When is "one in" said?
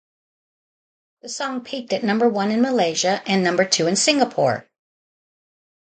2.27-2.59